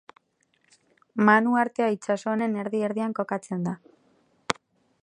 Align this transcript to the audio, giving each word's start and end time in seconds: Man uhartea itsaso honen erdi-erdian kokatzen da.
Man 1.27 1.49
uhartea 1.51 1.91
itsaso 1.97 2.33
honen 2.33 2.59
erdi-erdian 2.63 3.15
kokatzen 3.21 3.71
da. 3.71 3.77